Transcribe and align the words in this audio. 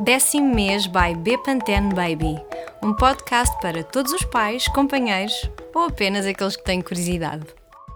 Décimo 0.00 0.52
mês 0.52 0.88
by 0.88 1.14
Bepantene 1.16 1.94
Baby, 1.94 2.34
um 2.82 2.92
podcast 2.92 3.56
para 3.60 3.84
todos 3.84 4.12
os 4.12 4.24
pais, 4.24 4.66
companheiros 4.66 5.48
ou 5.72 5.82
apenas 5.82 6.26
aqueles 6.26 6.56
que 6.56 6.64
têm 6.64 6.82
curiosidade. 6.82 7.46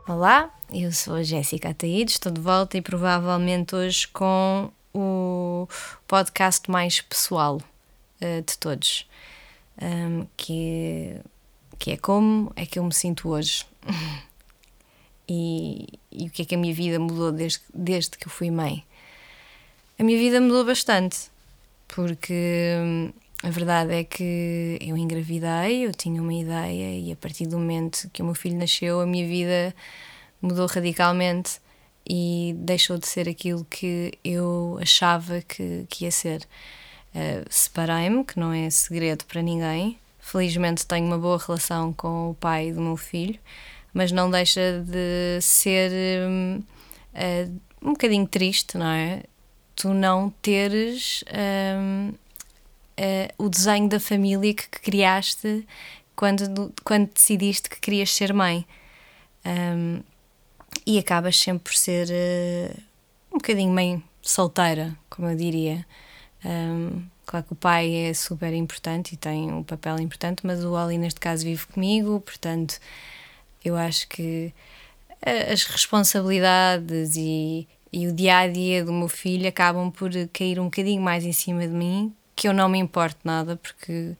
Olá, 0.06 0.48
eu 0.72 0.92
sou 0.92 1.16
a 1.16 1.24
Jéssica 1.24 1.70
Ataíde, 1.70 2.12
estou 2.12 2.30
de 2.30 2.40
volta 2.40 2.78
e 2.78 2.80
provavelmente 2.82 3.74
hoje 3.74 4.06
com 4.06 4.70
o 4.94 5.68
podcast 6.06 6.70
mais 6.70 7.00
pessoal 7.00 7.56
uh, 7.56 8.42
de 8.46 8.56
todos, 8.58 9.04
um, 9.82 10.24
que, 10.36 11.16
que 11.80 11.90
é 11.90 11.96
como 11.96 12.52
é 12.54 12.64
que 12.64 12.78
eu 12.78 12.84
me 12.84 12.94
sinto 12.94 13.28
hoje. 13.28 13.66
e, 15.28 15.88
e 16.12 16.28
o 16.28 16.30
que 16.30 16.42
é 16.42 16.44
que 16.44 16.54
a 16.54 16.58
minha 16.58 16.72
vida 16.72 17.00
mudou 17.00 17.32
desde, 17.32 17.60
desde 17.74 18.16
que 18.16 18.28
eu 18.28 18.30
fui 18.30 18.52
mãe. 18.52 18.84
A 19.98 20.04
minha 20.04 20.16
vida 20.16 20.40
mudou 20.40 20.64
bastante, 20.64 21.28
porque 21.88 22.76
hum, 22.80 23.12
a 23.42 23.50
verdade 23.50 23.94
é 23.94 24.04
que 24.04 24.78
eu 24.80 24.96
engravidei, 24.96 25.86
eu 25.86 25.92
tinha 25.92 26.22
uma 26.22 26.34
ideia 26.34 26.98
e 26.98 27.12
a 27.12 27.16
partir 27.16 27.46
do 27.46 27.58
momento 27.58 28.08
que 28.12 28.22
o 28.22 28.24
meu 28.24 28.34
filho 28.34 28.56
nasceu, 28.56 29.00
a 29.00 29.06
minha 29.06 29.26
vida 29.26 29.74
mudou 30.40 30.66
radicalmente 30.66 31.60
e 32.08 32.54
deixou 32.58 32.98
de 32.98 33.06
ser 33.06 33.28
aquilo 33.28 33.64
que 33.64 34.12
eu 34.24 34.78
achava 34.80 35.40
que, 35.42 35.86
que 35.88 36.04
ia 36.04 36.10
ser. 36.10 36.42
Uh, 37.14 37.44
Separei-me, 37.50 38.24
que 38.24 38.38
não 38.38 38.52
é 38.52 38.70
segredo 38.70 39.24
para 39.24 39.42
ninguém. 39.42 39.98
Felizmente 40.20 40.86
tenho 40.86 41.06
uma 41.06 41.18
boa 41.18 41.38
relação 41.38 41.92
com 41.92 42.30
o 42.30 42.34
pai 42.34 42.70
do 42.70 42.80
meu 42.80 42.96
filho 42.96 43.38
mas 43.92 44.12
não 44.12 44.30
deixa 44.30 44.80
de 44.86 45.40
ser 45.40 45.90
uh, 45.90 47.60
um 47.82 47.92
bocadinho 47.92 48.26
triste, 48.26 48.76
não 48.76 48.86
é? 48.86 49.22
Tu 49.80 49.94
não 49.94 50.30
teres 50.42 51.22
um, 51.78 52.08
uh, 52.08 52.18
eh, 52.96 53.32
o 53.38 53.48
desenho 53.48 53.88
da 53.88 54.00
família 54.00 54.52
que, 54.52 54.68
criaste 54.68 55.64
quando, 56.16 56.74
quando 56.82 57.12
decidiste 57.12 57.70
que 57.70 57.78
querias 57.78 58.12
ser 58.12 58.34
mãe. 58.34 58.66
Um, 59.46 60.02
e 60.84 60.98
acabas 60.98 61.38
sempre 61.38 61.62
por 61.62 61.74
ser 61.74 62.08
uh, 62.08 62.82
um 63.32 63.38
bocadinho 63.38 63.72
mãe 63.72 64.02
solteira, 64.20 64.98
como 65.08 65.28
eu 65.28 65.36
diria. 65.36 65.86
Um, 66.44 67.04
claro 67.24 67.46
que 67.46 67.52
o 67.52 67.56
pai 67.56 67.94
é 67.94 68.14
super 68.14 68.52
importante 68.52 69.12
e 69.12 69.16
tem 69.16 69.52
um 69.52 69.62
papel 69.62 70.00
importante, 70.00 70.44
mas 70.44 70.64
o 70.64 70.72
Oli, 70.72 70.98
neste 70.98 71.20
caso, 71.20 71.44
vive 71.44 71.64
comigo, 71.68 72.18
portanto, 72.18 72.80
eu 73.64 73.76
acho 73.76 74.08
que 74.08 74.52
as 75.52 75.62
responsabilidades 75.64 77.16
e, 77.16 77.68
e 77.92 78.06
o 78.06 78.12
dia 78.12 78.38
a 78.38 78.48
dia 78.48 78.84
do 78.84 78.92
meu 78.92 79.08
filho 79.08 79.48
acabam 79.48 79.90
por 79.90 80.10
cair 80.32 80.60
um 80.60 80.64
bocadinho 80.64 81.00
mais 81.02 81.24
em 81.24 81.32
cima 81.32 81.66
de 81.66 81.74
mim, 81.74 82.14
que 82.34 82.48
eu 82.48 82.52
não 82.52 82.68
me 82.68 82.78
importo 82.78 83.18
nada, 83.24 83.56
porque 83.56 84.16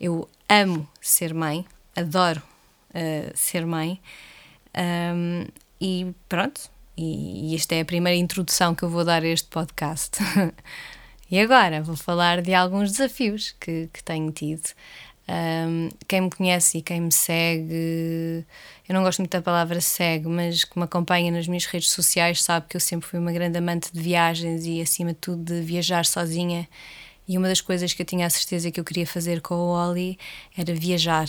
eu 0.00 0.28
amo 0.48 0.88
ser 1.00 1.32
mãe, 1.32 1.64
adoro 1.96 2.42
uh, 2.90 3.32
ser 3.34 3.64
mãe. 3.64 4.00
Um, 4.76 5.46
e 5.80 6.12
pronto, 6.28 6.70
e, 6.96 7.52
e 7.52 7.54
esta 7.54 7.74
é 7.74 7.80
a 7.80 7.84
primeira 7.84 8.18
introdução 8.18 8.74
que 8.74 8.82
eu 8.82 8.88
vou 8.88 9.04
dar 9.04 9.22
a 9.22 9.26
este 9.26 9.48
podcast. 9.48 10.18
e 11.30 11.38
agora 11.38 11.82
vou 11.82 11.96
falar 11.96 12.42
de 12.42 12.54
alguns 12.54 12.92
desafios 12.92 13.54
que, 13.60 13.88
que 13.92 14.02
tenho 14.02 14.30
tido. 14.32 14.70
Um, 15.26 15.88
quem 16.06 16.20
me 16.20 16.30
conhece 16.30 16.78
e 16.78 16.82
quem 16.82 17.00
me 17.00 17.12
segue, 17.12 18.44
eu 18.86 18.94
não 18.94 19.02
gosto 19.02 19.20
muito 19.20 19.32
da 19.32 19.40
palavra 19.40 19.80
segue, 19.80 20.28
mas 20.28 20.64
que 20.64 20.78
me 20.78 20.84
acompanha 20.84 21.32
nas 21.32 21.48
minhas 21.48 21.64
redes 21.64 21.90
sociais 21.90 22.42
sabe 22.42 22.66
que 22.68 22.76
eu 22.76 22.80
sempre 22.80 23.08
fui 23.08 23.18
uma 23.18 23.32
grande 23.32 23.56
amante 23.56 23.90
de 23.90 24.00
viagens 24.00 24.66
e, 24.66 24.82
acima 24.82 25.14
de 25.14 25.18
tudo, 25.18 25.42
de 25.42 25.62
viajar 25.62 26.04
sozinha. 26.04 26.68
E 27.26 27.38
uma 27.38 27.48
das 27.48 27.62
coisas 27.62 27.94
que 27.94 28.02
eu 28.02 28.06
tinha 28.06 28.26
a 28.26 28.30
certeza 28.30 28.70
que 28.70 28.78
eu 28.78 28.84
queria 28.84 29.06
fazer 29.06 29.40
com 29.40 29.54
o 29.54 29.72
Oli 29.72 30.18
era 30.56 30.74
viajar. 30.74 31.28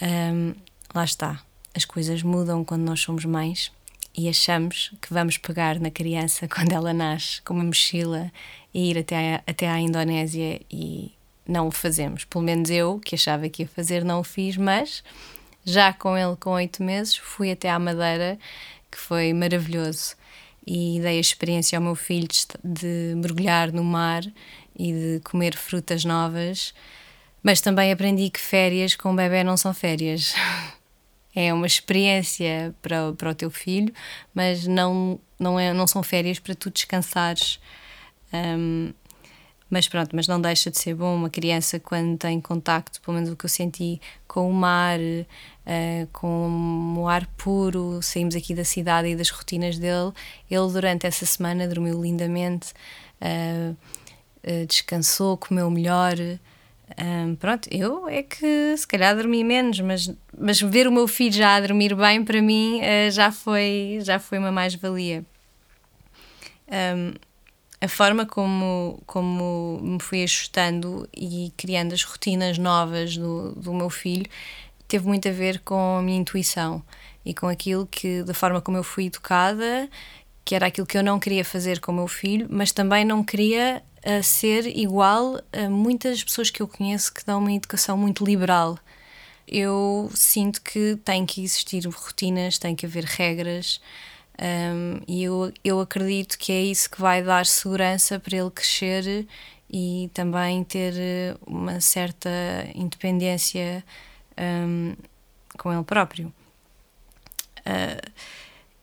Um, 0.00 0.54
lá 0.94 1.04
está, 1.04 1.42
as 1.74 1.84
coisas 1.84 2.22
mudam 2.22 2.64
quando 2.64 2.82
nós 2.82 3.00
somos 3.00 3.24
mães 3.26 3.70
e 4.16 4.28
achamos 4.28 4.94
que 5.02 5.12
vamos 5.12 5.36
pegar 5.36 5.78
na 5.78 5.90
criança 5.90 6.48
quando 6.52 6.72
ela 6.72 6.94
nasce 6.94 7.42
com 7.42 7.52
uma 7.52 7.64
mochila 7.64 8.32
e 8.72 8.90
ir 8.90 8.98
até 8.98 9.34
a, 9.34 9.42
até 9.46 9.68
à 9.68 9.78
Indonésia 9.78 10.60
e 10.70 11.12
não 11.46 11.68
o 11.68 11.70
fazemos. 11.70 12.24
Pelo 12.24 12.44
menos 12.44 12.70
eu, 12.70 13.00
que 13.04 13.14
achava 13.14 13.48
que 13.48 13.62
ia 13.62 13.68
fazer, 13.68 14.04
não 14.04 14.20
o 14.20 14.24
fiz, 14.24 14.56
mas 14.56 15.02
já 15.64 15.92
com 15.92 16.16
ele 16.16 16.36
com 16.36 16.50
oito 16.50 16.82
meses 16.82 17.16
fui 17.16 17.50
até 17.50 17.68
à 17.70 17.78
Madeira, 17.78 18.38
que 18.90 18.98
foi 18.98 19.32
maravilhoso. 19.32 20.14
E 20.66 21.00
dei 21.00 21.18
a 21.18 21.20
experiência 21.20 21.78
ao 21.78 21.82
meu 21.82 21.94
filho 21.94 22.28
de, 22.28 22.46
de 22.64 23.14
mergulhar 23.16 23.72
no 23.72 23.84
mar 23.84 24.22
e 24.78 24.92
de 24.92 25.20
comer 25.24 25.56
frutas 25.56 26.04
novas, 26.04 26.74
mas 27.42 27.60
também 27.60 27.92
aprendi 27.92 28.30
que 28.30 28.40
férias 28.40 28.94
com 28.94 29.12
o 29.12 29.16
bebê 29.16 29.44
não 29.44 29.56
são 29.56 29.74
férias. 29.74 30.34
É 31.38 31.52
uma 31.52 31.66
experiência 31.66 32.74
para, 32.80 33.12
para 33.12 33.28
o 33.28 33.34
teu 33.34 33.50
filho, 33.50 33.92
mas 34.34 34.66
não, 34.66 35.20
não, 35.38 35.60
é, 35.60 35.70
não 35.74 35.86
são 35.86 36.02
férias 36.02 36.38
para 36.38 36.54
tu 36.54 36.70
descansares. 36.70 37.60
Um, 38.32 38.90
mas 39.68 39.88
pronto, 39.88 40.14
mas 40.14 40.28
não 40.28 40.40
deixa 40.40 40.70
de 40.70 40.78
ser 40.78 40.94
bom 40.94 41.14
uma 41.14 41.28
criança 41.28 41.80
quando 41.80 42.16
tem 42.16 42.40
contacto, 42.40 43.00
pelo 43.00 43.16
menos 43.16 43.30
o 43.30 43.36
que 43.36 43.44
eu 43.44 43.50
senti, 43.50 44.00
com 44.28 44.48
o 44.48 44.52
mar, 44.52 44.98
uh, 45.00 46.06
com 46.12 46.94
o 46.98 47.08
ar 47.08 47.26
puro, 47.36 48.00
saímos 48.00 48.36
aqui 48.36 48.54
da 48.54 48.64
cidade 48.64 49.08
e 49.08 49.16
das 49.16 49.30
rotinas 49.30 49.78
dele. 49.78 50.12
Ele 50.48 50.72
durante 50.72 51.06
essa 51.06 51.26
semana 51.26 51.66
dormiu 51.66 52.00
lindamente, 52.00 52.72
uh, 53.20 53.72
uh, 53.72 54.66
descansou, 54.66 55.36
comeu 55.36 55.68
melhor. 55.68 56.14
Um, 56.96 57.34
pronto, 57.34 57.68
eu 57.72 58.08
é 58.08 58.22
que 58.22 58.76
se 58.76 58.86
calhar 58.86 59.16
dormi 59.16 59.42
menos, 59.42 59.80
mas, 59.80 60.08
mas 60.38 60.60
ver 60.60 60.86
o 60.86 60.92
meu 60.92 61.08
filho 61.08 61.32
já 61.32 61.56
a 61.56 61.60
dormir 61.60 61.96
bem 61.96 62.24
para 62.24 62.40
mim 62.40 62.80
já 63.10 63.32
foi 63.32 63.98
já 64.02 64.20
foi 64.20 64.38
uma 64.38 64.52
mais-valia. 64.52 65.24
Um, 66.68 67.14
a 67.80 67.88
forma 67.88 68.24
como, 68.24 69.02
como 69.06 69.78
me 69.82 70.00
fui 70.00 70.22
ajustando 70.22 71.08
e 71.14 71.52
criando 71.56 71.92
as 71.92 72.02
rotinas 72.02 72.58
novas 72.58 73.16
do, 73.16 73.52
do 73.52 73.74
meu 73.74 73.90
filho 73.90 74.26
teve 74.88 75.06
muito 75.06 75.28
a 75.28 75.32
ver 75.32 75.60
com 75.60 75.98
a 75.98 76.02
minha 76.02 76.18
intuição 76.18 76.82
e 77.24 77.34
com 77.34 77.48
aquilo 77.48 77.86
que, 77.86 78.22
da 78.22 78.32
forma 78.32 78.60
como 78.60 78.76
eu 78.76 78.84
fui 78.84 79.06
educada, 79.06 79.88
que 80.44 80.54
era 80.54 80.66
aquilo 80.66 80.86
que 80.86 80.96
eu 80.96 81.02
não 81.02 81.18
queria 81.18 81.44
fazer 81.44 81.80
com 81.80 81.90
o 81.90 81.94
meu 81.94 82.08
filho, 82.08 82.46
mas 82.48 82.70
também 82.70 83.04
não 83.04 83.24
queria 83.24 83.82
uh, 84.06 84.22
ser 84.22 84.66
igual 84.66 85.40
a 85.52 85.68
muitas 85.68 86.22
pessoas 86.22 86.50
que 86.50 86.62
eu 86.62 86.68
conheço 86.68 87.12
que 87.12 87.24
dão 87.26 87.40
uma 87.40 87.52
educação 87.52 87.96
muito 87.96 88.24
liberal. 88.24 88.78
Eu 89.46 90.10
sinto 90.14 90.62
que 90.62 90.96
tem 91.04 91.26
que 91.26 91.42
existir 91.42 91.84
rotinas, 91.86 92.58
tem 92.58 92.74
que 92.74 92.86
haver 92.86 93.04
regras. 93.04 93.80
Um, 94.38 95.00
e 95.08 95.24
eu, 95.24 95.52
eu 95.64 95.80
acredito 95.80 96.38
que 96.38 96.52
é 96.52 96.62
isso 96.62 96.90
que 96.90 97.00
vai 97.00 97.22
dar 97.22 97.46
segurança 97.46 98.20
para 98.20 98.36
ele 98.36 98.50
crescer 98.50 99.26
e 99.70 100.10
também 100.12 100.62
ter 100.62 100.94
eh, 100.96 101.36
uma 101.46 101.80
certa 101.80 102.30
independência 102.74 103.82
um, 104.38 104.94
com 105.58 105.72
ele 105.72 105.82
próprio. 105.82 106.32
Uh, 107.60 108.10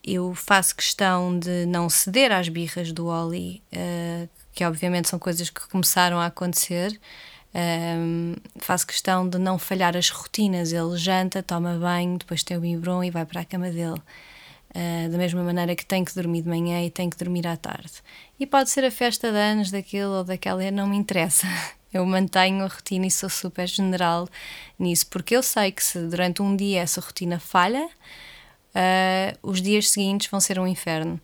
eu 0.03 0.36
faço 0.36 0.75
questão 0.75 1.40
de 1.40 1.66
não 1.66 1.90
ceder 1.90 2.31
às 2.31 2.50
birras 2.50 2.91
do 2.91 3.08
Oli, 3.08 3.64
uh, 3.72 4.28
que 4.53 4.66
obviamente 4.66 5.08
são 5.08 5.18
coisas 5.18 5.50
que 5.50 5.68
começaram 5.70 6.20
a 6.20 6.25
acontecer. 6.25 7.00
Um, 7.56 8.35
faço 8.58 8.85
questão 8.85 9.30
de 9.30 9.38
não 9.38 9.58
falhar 9.58 9.96
as 9.96 10.09
rotinas. 10.09 10.74
Ele 10.74 10.97
janta, 10.97 11.41
toma 11.41 11.78
banho, 11.78 12.18
depois 12.18 12.44
tem 12.44 12.58
o 12.58 12.59
biberon 12.59 13.03
e 13.03 13.12
vai 13.12 13.25
para 13.25 13.41
a 13.41 13.46
cama 13.46 13.70
dele. 13.70 14.02
Uh, 14.75 15.07
da 15.09 15.17
mesma 15.19 15.44
maneira 15.44 15.75
que 15.75 15.85
tem 15.85 16.03
que 16.03 16.16
dormir 16.16 16.41
de 16.41 16.50
manhã 16.50 16.84
e 16.84 16.89
tem 16.89 17.07
que 17.09 17.16
dormir 17.16 17.45
à 17.45 17.56
tarde. 17.56 17.91
E 18.39 18.45
pode 18.45 18.72
ser 18.72 18.84
a 18.84 18.89
festa 18.89 19.31
de 19.31 19.38
anos 19.38 19.69
daquele 19.69 20.05
ou 20.05 20.23
daquela, 20.23 20.70
não 20.72 20.87
me 20.87 20.97
interessa. 20.97 21.47
Eu 21.93 22.03
mantenho 22.08 22.64
a 22.64 22.67
rotina 22.67 23.05
e 23.05 23.11
sou 23.11 23.29
super 23.29 23.67
general 23.67 24.28
nisso, 24.79 25.05
porque 25.11 25.35
eu 25.35 25.43
sei 25.43 25.72
que 25.72 25.84
se 25.84 25.99
durante 26.08 26.41
um 26.41 26.55
dia 26.55 26.81
essa 26.81 26.99
rotina 26.99 27.40
falha, 27.40 27.85
uh, 27.85 29.37
os 29.43 29.61
dias 29.61 29.91
seguintes 29.91 30.28
vão 30.28 30.40
ser 30.40 30.58
um 30.58 30.66
inferno. 30.66 31.22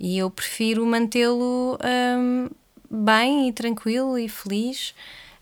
E 0.00 0.16
eu 0.16 0.30
prefiro 0.30 0.86
mantê-lo 0.86 1.78
um, 2.18 2.48
bem 2.90 3.48
e 3.48 3.52
tranquilo 3.52 4.18
e 4.18 4.26
feliz 4.26 4.94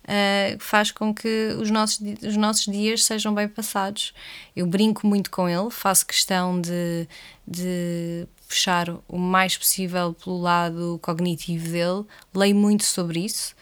uh, 0.04 0.58
faz 0.58 0.90
com 0.90 1.14
que 1.14 1.54
os 1.58 1.70
nossos, 1.70 2.00
os 2.22 2.36
nossos 2.36 2.64
dias 2.72 3.04
sejam 3.04 3.34
bem 3.34 3.48
passados. 3.48 4.12
Eu 4.54 4.66
brinco 4.66 5.06
muito 5.06 5.30
com 5.30 5.48
ele, 5.48 5.70
faço 5.70 6.06
questão 6.06 6.60
de, 6.60 7.08
de 7.46 8.26
puxar 8.48 8.88
o 9.08 9.18
mais 9.18 9.56
possível 9.56 10.14
pelo 10.14 10.38
lado 10.40 10.98
cognitivo 11.02 11.70
dele, 11.70 12.04
leio 12.34 12.54
muito 12.54 12.84
sobre 12.84 13.20
isso, 13.24 13.54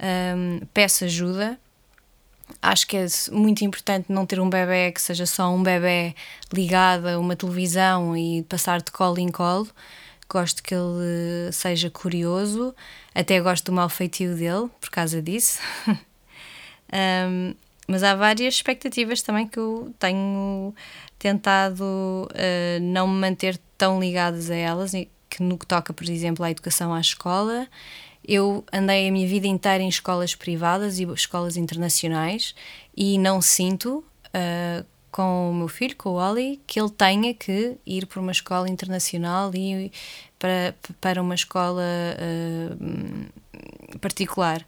um, 0.00 0.60
peço 0.72 1.04
ajuda. 1.04 1.58
Acho 2.62 2.86
que 2.86 2.96
é 2.96 3.06
muito 3.32 3.64
importante 3.64 4.06
não 4.08 4.24
ter 4.24 4.38
um 4.38 4.48
bebê 4.48 4.92
que 4.92 5.02
seja 5.02 5.26
só 5.26 5.52
um 5.52 5.62
bebê 5.64 6.14
ligado 6.52 7.08
a 7.08 7.18
uma 7.18 7.34
televisão 7.34 8.16
e 8.16 8.44
passar 8.44 8.80
de 8.80 8.92
colo 8.92 9.18
em 9.18 9.30
colo 9.30 9.68
gosto 10.28 10.62
que 10.62 10.74
ele 10.74 11.52
seja 11.52 11.90
curioso, 11.90 12.74
até 13.14 13.40
gosto 13.40 13.66
do 13.66 13.72
mal 13.72 13.88
feitio 13.88 14.34
dele 14.36 14.68
por 14.80 14.90
causa 14.90 15.22
disso. 15.22 15.60
um, 16.92 17.54
mas 17.88 18.02
há 18.02 18.14
várias 18.14 18.54
expectativas 18.54 19.22
também 19.22 19.46
que 19.46 19.58
eu 19.58 19.94
tenho 19.98 20.74
tentado 21.18 21.82
uh, 21.84 22.80
não 22.80 23.06
me 23.06 23.20
manter 23.20 23.58
tão 23.78 24.00
ligadas 24.00 24.50
a 24.50 24.56
elas, 24.56 24.92
que 25.30 25.42
no 25.42 25.56
que 25.56 25.66
toca, 25.66 25.92
por 25.92 26.08
exemplo, 26.08 26.44
à 26.44 26.50
educação 26.50 26.92
à 26.92 27.00
escola. 27.00 27.68
Eu 28.26 28.64
andei 28.72 29.08
a 29.08 29.12
minha 29.12 29.28
vida 29.28 29.46
inteira 29.46 29.82
em 29.82 29.88
escolas 29.88 30.34
privadas 30.34 30.98
e 30.98 31.04
escolas 31.04 31.56
internacionais 31.56 32.56
e 32.96 33.18
não 33.18 33.40
sinto 33.40 34.04
uh, 34.28 34.84
com 35.16 35.50
o 35.50 35.54
meu 35.54 35.66
filho, 35.66 35.96
com 35.96 36.10
o 36.10 36.14
Oli, 36.16 36.60
que 36.66 36.78
ele 36.78 36.90
tenha 36.90 37.32
que 37.32 37.78
ir 37.86 38.04
para 38.04 38.20
uma 38.20 38.32
escola 38.32 38.68
internacional 38.68 39.50
e 39.54 39.90
para, 40.38 40.74
para 41.00 41.22
uma 41.22 41.34
escola 41.34 41.82
uh, 42.20 43.98
particular. 43.98 44.60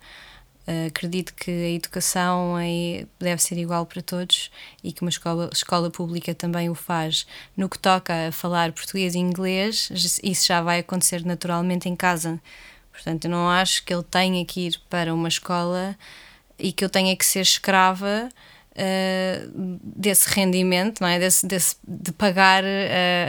Uh, 0.66 0.86
acredito 0.86 1.34
que 1.34 1.50
a 1.50 1.70
educação 1.72 2.58
é, 2.58 3.04
deve 3.18 3.42
ser 3.42 3.58
igual 3.58 3.84
para 3.84 4.00
todos 4.00 4.50
e 4.82 4.90
que 4.90 5.02
uma 5.02 5.10
escola, 5.10 5.50
escola 5.52 5.90
pública 5.90 6.34
também 6.34 6.70
o 6.70 6.74
faz. 6.74 7.26
No 7.54 7.68
que 7.68 7.78
toca 7.78 8.28
a 8.28 8.32
falar 8.32 8.72
português 8.72 9.14
e 9.14 9.18
inglês, 9.18 9.90
isso 10.22 10.46
já 10.46 10.62
vai 10.62 10.78
acontecer 10.78 11.26
naturalmente 11.26 11.90
em 11.90 11.94
casa. 11.94 12.40
Portanto, 12.90 13.26
eu 13.26 13.30
não 13.30 13.50
acho 13.50 13.84
que 13.84 13.92
ele 13.92 14.02
tenha 14.02 14.42
que 14.46 14.68
ir 14.68 14.80
para 14.88 15.12
uma 15.12 15.28
escola 15.28 15.94
e 16.58 16.72
que 16.72 16.82
eu 16.82 16.88
tenha 16.88 17.14
que 17.14 17.26
ser 17.26 17.40
escrava 17.40 18.30
uh, 18.78 19.78
desse 19.82 20.28
rendimento, 20.28 21.00
não 21.00 21.08
é? 21.08 21.18
Desse, 21.18 21.46
desse 21.46 21.76
de 21.86 22.12
pagar 22.12 22.62
uh, 22.62 22.66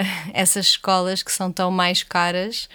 essas 0.33 0.67
escolas 0.67 1.23
que 1.23 1.31
são 1.31 1.51
tão 1.51 1.71
mais 1.71 2.03
caras. 2.03 2.69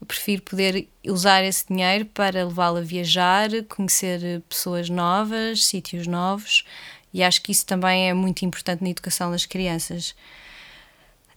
Eu 0.00 0.06
prefiro 0.06 0.42
poder 0.42 0.88
usar 1.06 1.42
esse 1.44 1.66
dinheiro 1.66 2.06
para 2.06 2.44
levá-lo 2.44 2.78
a 2.78 2.82
viajar, 2.82 3.50
conhecer 3.68 4.40
pessoas 4.48 4.88
novas, 4.88 5.66
sítios 5.66 6.06
novos, 6.06 6.64
e 7.12 7.22
acho 7.22 7.42
que 7.42 7.52
isso 7.52 7.66
também 7.66 8.08
é 8.08 8.14
muito 8.14 8.44
importante 8.44 8.82
na 8.82 8.88
educação 8.88 9.30
das 9.30 9.44
crianças. 9.44 10.14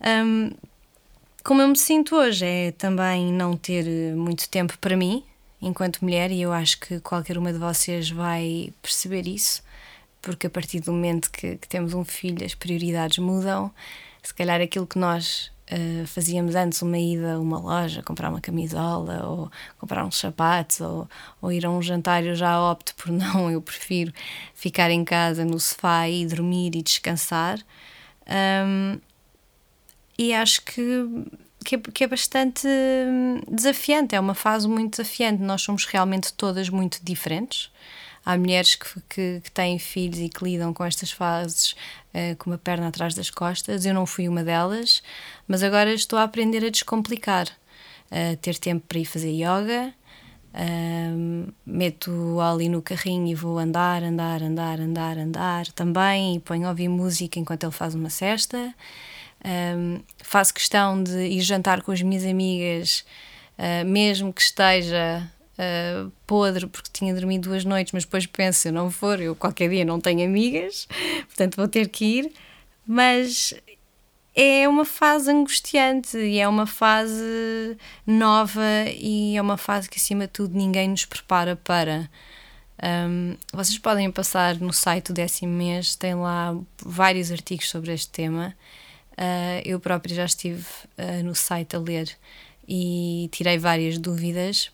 Um, 0.01 0.51
como 1.43 1.61
eu 1.61 1.67
me 1.67 1.77
sinto 1.77 2.15
hoje 2.15 2.45
é 2.45 2.71
também 2.71 3.33
não 3.33 3.57
ter 3.57 3.85
muito 4.15 4.47
tempo 4.47 4.77
para 4.77 4.95
mim 4.95 5.23
enquanto 5.61 6.01
mulher, 6.01 6.31
e 6.31 6.41
eu 6.41 6.51
acho 6.51 6.79
que 6.79 6.99
qualquer 6.99 7.37
uma 7.37 7.51
de 7.51 7.59
vocês 7.59 8.09
vai 8.09 8.73
perceber 8.81 9.27
isso 9.27 9.61
porque 10.23 10.47
a 10.47 10.49
partir 10.49 10.79
do 10.79 10.91
momento 10.91 11.29
que, 11.29 11.57
que 11.57 11.67
temos 11.67 11.93
um 11.93 12.03
filho 12.03 12.43
as 12.43 12.55
prioridades 12.55 13.19
mudam. 13.19 13.71
Se 14.23 14.33
calhar 14.33 14.61
aquilo 14.61 14.87
que 14.87 14.97
nós 14.97 15.51
uh, 15.69 16.07
fazíamos 16.07 16.55
antes, 16.55 16.81
uma 16.81 16.97
ida 16.97 17.33
a 17.33 17.39
uma 17.39 17.59
loja, 17.59 18.01
comprar 18.01 18.29
uma 18.29 18.39
camisola 18.39 19.27
ou 19.27 19.51
comprar 19.77 20.05
uns 20.05 20.17
sapatos 20.17 20.79
ou, 20.79 21.09
ou 21.41 21.51
ir 21.51 21.65
a 21.65 21.69
um 21.69 21.81
jantar, 21.81 22.23
eu 22.23 22.33
já 22.33 22.59
opto 22.71 22.95
por 22.95 23.11
não, 23.13 23.51
eu 23.51 23.61
prefiro 23.61 24.13
ficar 24.53 24.89
em 24.89 25.03
casa 25.03 25.43
no 25.43 25.59
sofá 25.59 26.07
e 26.07 26.25
dormir 26.25 26.73
e 26.73 26.81
descansar. 26.81 27.59
Um, 28.25 28.97
e 30.17 30.33
acho 30.33 30.63
que 30.63 31.05
que 31.63 31.75
é, 31.75 31.79
que 31.79 32.03
é, 32.03 32.07
bastante 32.07 32.67
hum, 32.67 33.41
desafiante, 33.49 34.15
é 34.15 34.19
uma 34.19 34.35
fase 34.35 34.67
muito 34.67 34.97
desafiante. 34.97 35.41
Nós 35.41 35.61
somos 35.61 35.85
realmente 35.85 36.33
todas 36.33 36.69
muito 36.69 36.99
diferentes 37.03 37.71
há 38.25 38.37
mulheres 38.37 38.75
que, 38.75 39.01
que, 39.09 39.41
que, 39.43 39.51
têm 39.51 39.77
filhos 39.77 40.19
e 40.19 40.29
que 40.29 40.43
lidam 40.43 40.73
com 40.73 40.83
estas 40.83 41.11
fases 41.11 41.75
uh, 42.13 42.35
com 42.37 42.49
uma 42.49 42.57
perna 42.57 42.87
atrás 42.87 43.13
das 43.13 43.29
costas. 43.29 43.85
Eu 43.85 43.93
não 43.93 44.05
fui 44.05 44.27
uma 44.27 44.43
delas, 44.43 45.03
mas 45.47 45.63
agora 45.63 45.93
estou 45.93 46.17
a 46.17 46.23
aprender 46.23 46.63
a 46.65 46.69
descomplicar, 46.69 47.47
uh, 47.47 48.37
ter 48.37 48.57
tempo 48.57 48.85
para 48.87 48.99
ir 48.99 49.05
fazer 49.05 49.31
yoga. 49.31 49.93
Uh, 50.53 51.51
meto 51.65 52.39
ali 52.39 52.69
no 52.69 52.79
carrinho 52.79 53.27
e 53.27 53.33
vou 53.33 53.57
andar, 53.57 54.03
andar, 54.03 54.43
andar, 54.43 54.79
andar, 54.79 55.17
andar 55.17 55.67
também 55.71 56.35
e 56.35 56.39
ponho 56.39 56.67
a 56.67 56.69
ouvir 56.69 56.87
música 56.87 57.39
enquanto 57.39 57.63
ele 57.63 57.71
faz 57.71 57.95
uma 57.95 58.09
cesta. 58.09 58.73
Um, 59.45 60.01
faço 60.19 60.53
questão 60.53 61.03
de 61.03 61.25
ir 61.27 61.41
jantar 61.41 61.81
com 61.81 61.91
as 61.91 62.01
minhas 62.01 62.25
amigas, 62.25 63.05
uh, 63.57 63.85
mesmo 63.85 64.31
que 64.31 64.41
esteja 64.41 65.29
uh, 65.57 66.11
podre 66.25 66.67
porque 66.67 66.89
tinha 66.93 67.13
dormido 67.13 67.49
duas 67.49 67.65
noites, 67.65 67.91
mas 67.91 68.05
depois 68.05 68.25
penso, 68.25 68.59
se 68.59 68.71
não 68.71 68.89
for, 68.89 69.19
eu 69.19 69.35
qualquer 69.35 69.69
dia 69.69 69.83
não 69.83 69.99
tenho 69.99 70.25
amigas, 70.25 70.87
portanto 71.27 71.55
vou 71.57 71.67
ter 71.67 71.89
que 71.89 72.05
ir. 72.05 72.33
Mas 72.85 73.53
é 74.35 74.67
uma 74.67 74.85
fase 74.85 75.31
angustiante 75.31 76.17
e 76.17 76.39
é 76.39 76.47
uma 76.47 76.65
fase 76.65 77.77
nova 78.05 78.61
e 78.97 79.37
é 79.37 79.41
uma 79.41 79.57
fase 79.57 79.89
que, 79.89 79.97
acima 79.97 80.25
de 80.25 80.33
tudo, 80.33 80.57
ninguém 80.57 80.89
nos 80.89 81.05
prepara 81.05 81.55
para. 81.55 82.09
Um, 82.81 83.37
vocês 83.53 83.77
podem 83.77 84.11
passar 84.11 84.59
no 84.59 84.73
site 84.73 85.07
do 85.07 85.13
décimo 85.13 85.53
mês, 85.53 85.95
tem 85.95 86.15
lá 86.15 86.55
vários 86.83 87.31
artigos 87.31 87.69
sobre 87.69 87.93
este 87.93 88.09
tema. 88.09 88.55
Uh, 89.13 89.61
eu 89.63 89.79
própria 89.79 90.15
já 90.15 90.25
estive 90.25 90.65
uh, 90.97 91.23
no 91.23 91.35
site 91.35 91.75
a 91.75 91.79
ler 91.79 92.09
e 92.67 93.29
tirei 93.31 93.57
várias 93.57 93.97
dúvidas. 93.97 94.71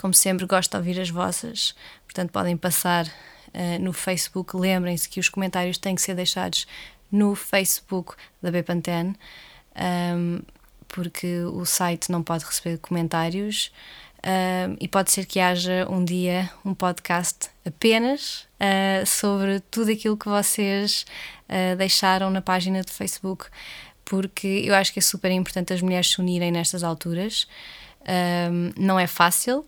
Como 0.00 0.14
sempre, 0.14 0.46
gosto 0.46 0.70
de 0.70 0.76
ouvir 0.76 1.00
as 1.00 1.10
vossas, 1.10 1.74
portanto, 2.04 2.30
podem 2.30 2.56
passar 2.56 3.06
uh, 3.06 3.78
no 3.80 3.92
Facebook. 3.92 4.56
Lembrem-se 4.56 5.08
que 5.08 5.20
os 5.20 5.28
comentários 5.28 5.78
têm 5.78 5.94
que 5.94 6.02
ser 6.02 6.14
deixados 6.14 6.66
no 7.10 7.34
Facebook 7.34 8.14
da 8.42 8.50
Bepantene, 8.50 9.16
um, 10.14 10.40
porque 10.86 11.42
o 11.44 11.64
site 11.64 12.10
não 12.10 12.22
pode 12.22 12.44
receber 12.44 12.78
comentários. 12.78 13.72
E 14.78 14.88
pode 14.88 15.10
ser 15.10 15.26
que 15.26 15.40
haja 15.40 15.86
um 15.90 16.04
dia 16.04 16.50
um 16.64 16.74
podcast 16.74 17.50
apenas 17.66 18.46
uh, 18.60 19.06
sobre 19.06 19.60
tudo 19.70 19.90
aquilo 19.90 20.16
que 20.16 20.28
vocês 20.28 21.06
uh, 21.48 21.76
deixaram 21.76 22.30
na 22.30 22.42
página 22.42 22.82
do 22.82 22.90
Facebook, 22.90 23.46
porque 24.04 24.62
eu 24.64 24.74
acho 24.74 24.92
que 24.92 24.98
é 24.98 25.02
super 25.02 25.30
importante 25.30 25.72
as 25.72 25.82
mulheres 25.82 26.10
se 26.10 26.20
unirem 26.20 26.50
nestas 26.50 26.82
alturas. 26.82 27.46
Não 28.78 28.98
é 28.98 29.06
fácil, 29.06 29.66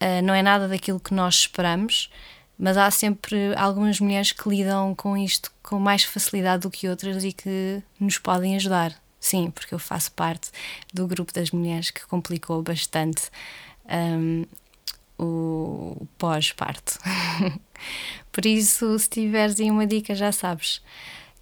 Uh, 0.00 0.20
não 0.22 0.34
é 0.34 0.42
nada 0.42 0.68
daquilo 0.68 1.00
que 1.00 1.14
nós 1.14 1.34
esperamos, 1.36 2.10
mas 2.58 2.76
há 2.76 2.90
sempre 2.90 3.54
algumas 3.56 3.98
mulheres 3.98 4.30
que 4.30 4.48
lidam 4.48 4.94
com 4.94 5.16
isto 5.16 5.50
com 5.62 5.78
mais 5.78 6.04
facilidade 6.04 6.62
do 6.62 6.70
que 6.70 6.88
outras 6.88 7.24
e 7.24 7.32
que 7.32 7.82
nos 7.98 8.18
podem 8.18 8.56
ajudar. 8.56 8.94
Sim, 9.26 9.50
porque 9.50 9.74
eu 9.74 9.78
faço 9.80 10.12
parte 10.12 10.52
do 10.94 11.04
grupo 11.04 11.32
das 11.32 11.50
mulheres 11.50 11.90
que 11.90 12.06
complicou 12.06 12.62
bastante 12.62 13.24
um, 13.90 14.44
o 15.18 16.06
pós-parto. 16.16 16.96
Por 18.30 18.46
isso, 18.46 18.96
se 18.96 19.08
tiveres 19.10 19.58
aí 19.58 19.68
uma 19.68 19.84
dica, 19.84 20.14
já 20.14 20.30
sabes. 20.30 20.80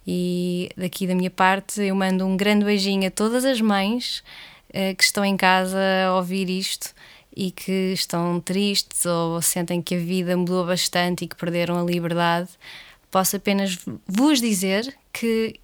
E 0.07 0.71
daqui 0.75 1.05
da 1.05 1.13
minha 1.13 1.29
parte, 1.29 1.79
eu 1.79 1.95
mando 1.95 2.25
um 2.25 2.35
grande 2.35 2.65
beijinho 2.65 3.07
a 3.07 3.11
todas 3.11 3.45
as 3.45 3.61
mães 3.61 4.23
uh, 4.69 4.95
que 4.95 5.03
estão 5.03 5.23
em 5.23 5.37
casa 5.37 5.77
a 6.07 6.15
ouvir 6.15 6.49
isto 6.49 6.91
e 7.37 7.51
que 7.51 7.93
estão 7.93 8.39
tristes 8.39 9.05
ou 9.05 9.39
sentem 9.43 9.79
que 9.79 9.93
a 9.93 9.99
vida 9.99 10.35
mudou 10.35 10.65
bastante 10.65 11.25
e 11.25 11.27
que 11.27 11.35
perderam 11.35 11.79
a 11.79 11.83
liberdade, 11.83 12.49
posso 13.11 13.35
apenas 13.35 13.77
vos 14.07 14.41
dizer 14.41 14.97
que 15.13 15.59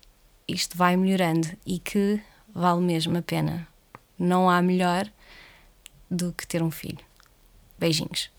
isto 0.52 0.78
vai 0.78 0.98
melhorando 0.98 1.48
e 1.66 1.80
que 1.80 2.22
vale 2.54 2.82
mesmo 2.82 3.18
a 3.18 3.22
pena. 3.22 3.68
Não 4.18 4.50
há 4.50 4.62
melhor 4.62 5.10
do 6.10 6.34
que 6.34 6.46
ter 6.46 6.62
um 6.62 6.72
filho. 6.72 7.00
Beijinhos. 7.80 8.30